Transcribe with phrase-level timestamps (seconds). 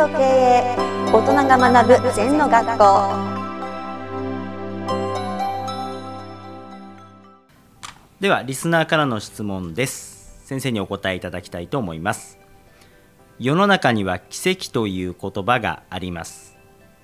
[0.00, 0.76] と経営
[1.12, 2.84] 大人が学ぶ禅の学校。
[8.18, 10.40] ではリスナーからの質問です。
[10.46, 12.38] 先生にお答えいただきたいと思います。
[13.38, 16.56] 世の中には奇跡という言葉があります。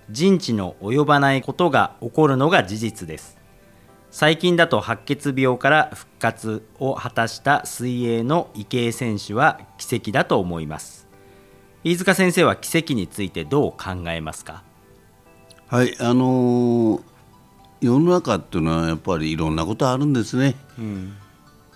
[0.09, 3.37] 人知の及ばないことが起こるのが事実です。
[4.11, 11.06] 最近だと白血病から復活を果たした水泳の池江選手は奇跡だと思います。
[11.87, 14.65] 飯塚先生は奇跡についてどう考えますか？
[15.69, 17.03] はいあのー、
[17.81, 21.17] 世の中っていうのはやっぱりいろんなことあるんですね、うん、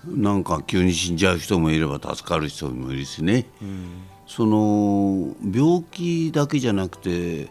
[0.04, 7.46] なんか急に死んじゃう人もいれば助かる人もいるしね、うん、その病気だけじゃなくて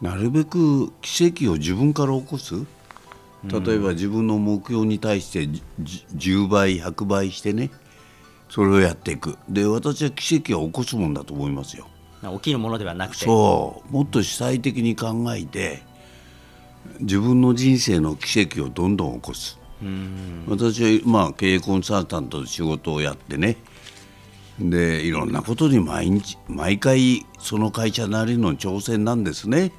[0.00, 2.54] なるべく奇跡を自分から起こす。
[3.44, 5.46] 例えば自分の目標に対して
[5.84, 7.70] 10倍100倍してね
[8.48, 9.36] それをやっていく。
[9.46, 11.86] で私は奇跡を起こすもんだと思いますよ
[12.22, 13.24] 起きるものではなくて。
[13.24, 13.92] そう。
[13.92, 15.82] もっと主体的に考えて
[17.00, 19.58] 自分の人生の奇跡をどんどん起こす。
[20.48, 23.56] 私は、まあ、経営コンサルタントで仕事をやってね。
[24.58, 29.72] でいろんなことに毎日毎回その会社なりの挑戦なんですね。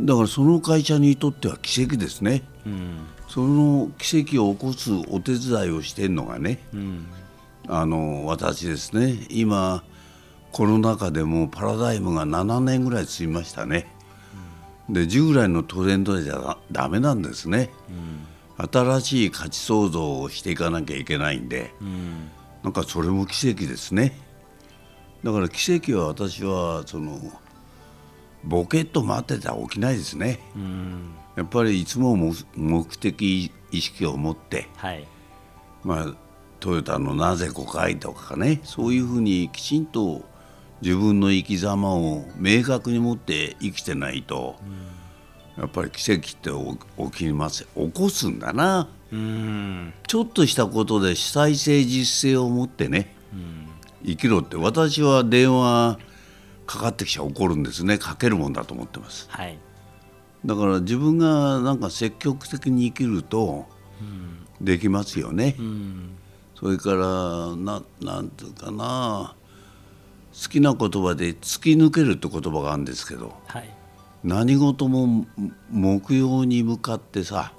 [0.00, 7.06] だからその会社にとっては奇跡ですね、うん、その奇跡を起こすお手伝いをしてるのがね、うん、
[7.68, 9.26] あの私ですね。
[9.30, 9.84] 今
[10.56, 13.86] コロナ禍でもパラダイムが7年ぐらい進みましたね、
[14.88, 17.68] うん、で従来のトレンドじゃだめなんですね、
[18.56, 22.30] 新しい価値創造をしていかなきゃいけないんで、うん、
[22.62, 24.18] なんかそれも奇跡ですね。
[25.22, 27.20] だから奇跡は私はその
[28.42, 32.16] ボケっと待ってたら起きないですね、うん、やっぱりいつも
[32.54, 35.06] 目的意識を持って、はい、
[35.84, 36.14] まあ
[36.60, 40.22] トヨタのなぜ誤解とかねそういうふうにきちんと
[40.82, 44.56] 自分の生き様を明確に持って生きてないと、
[45.56, 46.50] うん、やっぱり奇跡って
[47.10, 47.66] 起きます。
[47.74, 53.14] 起こすんだな、うん、ちょっとしたことで主体性実践を持ってね、
[54.04, 54.56] 生きろって。
[54.56, 55.98] 私は電話
[56.66, 57.96] かかってきちゃ怒るんですね。
[57.96, 59.58] かけるもんだと思ってます、はい、
[60.44, 63.66] だから自分がなんか積極的に生きると
[64.60, 66.16] できますよね、うん、
[66.54, 69.34] それからななんていうかな
[70.42, 73.70] 好きな言葉で突き抜けるって言葉があるんですけど、はい、
[74.22, 75.26] 何事も
[75.70, 77.52] 目標に向かってさ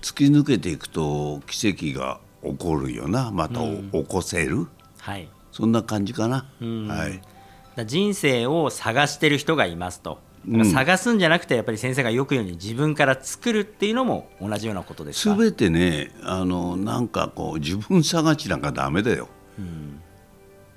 [0.00, 3.32] 突き抜けていくと奇跡が起こるよな。
[3.32, 4.68] また、うん、起こせる、
[4.98, 6.46] はい、そんな感じかな。
[6.60, 7.84] はい。
[7.84, 15.36] 人生を探してる人がいますと、うん、探すんじゃなくてやっぱり先生がよく言うように自分から作るっていうのも同じようなことですか？
[15.36, 19.28] 全てねあのなんかこう自分探しなんかダメだよ、
[19.58, 20.00] うん、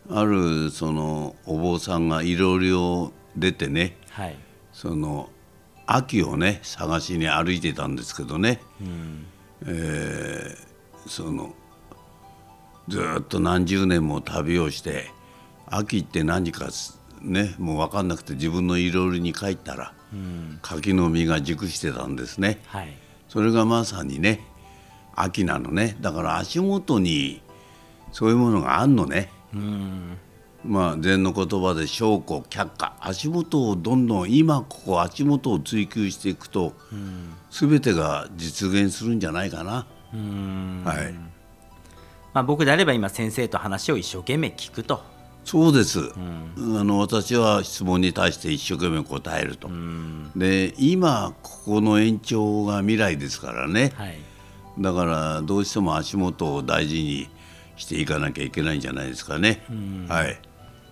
[0.09, 4.35] あるそのお坊さんがいろいろ出てね、はい、
[4.71, 5.29] その
[5.85, 9.25] 秋をね探しに歩いてたんですけどね、うん、
[9.67, 11.53] えー、その
[12.87, 15.11] ずっと何十年も旅をして
[15.67, 16.69] 秋って何か
[17.21, 22.93] ねもう分かんなくて自分のいろいろに帰ったら、うん、柿の実が熟してたんですね、はい、
[23.27, 24.41] それがまさにね
[25.19, 25.97] 秋なのね。
[25.99, 27.41] だから足元に
[28.11, 29.38] そういうものがあんのね、うん、
[30.63, 32.93] まあ禅の言葉で証拠却下。
[32.99, 39.87] 足元をどんどん今ここ足元を追求していくと、うん、全てが実現するんじゃないかな。
[40.83, 41.13] はい。
[42.33, 45.01] まあ、僕であれば今先生と話を一生懸命聞くと。
[45.45, 54.19] そうです、うん、あの私は質問に対して一生懸命答えると、うん、で今ここの延長が未来ですからね、はい、
[54.77, 57.29] だからどうしても足元を大事に
[57.79, 60.39] していかなきゃいけないんじゃないですかね、うん、はい。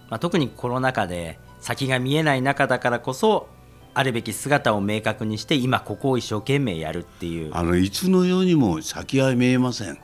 [0.09, 3.49] まあ、特にコロナ禍で先が見えない中だからこそ
[3.93, 7.51] あるべき姿を明確にして今ここを一生懸命やるっていう。
[7.53, 9.99] あのいつの世にも先は見えません。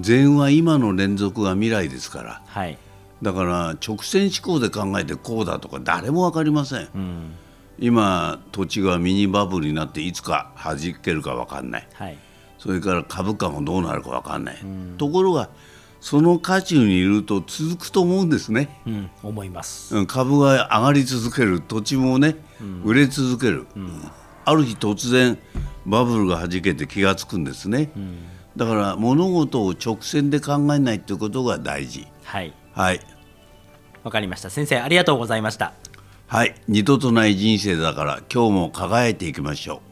[0.00, 2.78] 善は今の連続が未来ですから、はい、
[3.20, 7.34] だから直線思考で考えてこうだとか誰も分かりません、うん、
[7.78, 12.18] 今土地がミニバブルになっていつか弾けるか分かんない、はい、
[12.62, 15.50] それから株価もどうなるか分かんない、うん、ところが
[16.00, 20.06] その渦中にいると続くと思うんですね、うん、思います。
[20.06, 21.60] 株が上がり続ける。
[21.60, 22.36] 土地もね、
[22.84, 23.66] 売れ続ける、
[24.44, 25.38] ある日突然
[25.86, 27.90] バブルがはじけて気が付くんですね、
[28.56, 32.06] だから物事を直線で考えないということが大事。
[32.24, 33.00] はい、はい、
[34.02, 34.50] わかりました。
[34.50, 35.72] 先生ありがとうございました。
[36.26, 36.54] はい。
[36.66, 39.91] 二度とない人生だから今日も輝いていきましょう